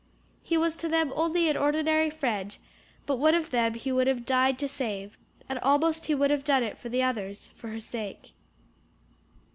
[0.41, 2.57] He was to them only an ordinary friend,
[3.05, 5.15] but one of them he would have died to save,
[5.47, 8.31] and almost he would have done it for the others for her sake.